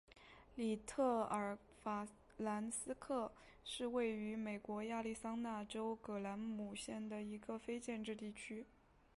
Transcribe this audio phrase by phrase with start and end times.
[0.55, 2.07] 里特尔法
[2.37, 8.65] 兰克斯是位于美国亚利桑那州葛兰姆县的一个非建制地区。